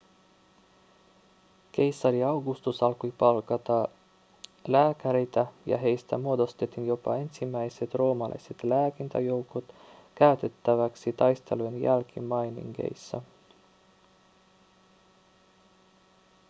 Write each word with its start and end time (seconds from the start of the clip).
keisari 1.71 2.23
augustus 2.23 2.83
alkoi 2.83 3.11
palkata 3.11 3.87
lääkäreitä 4.67 5.45
ja 5.65 5.77
heistä 5.77 6.17
muodostettiin 6.17 6.87
jopa 6.87 7.15
ensimmäiset 7.15 7.95
roomalaiset 7.95 8.63
lääkintäjoukot 8.63 9.63
käytettäväksi 10.15 11.13
taistelujen 11.13 11.81
jälkimainingeissa 11.81 13.21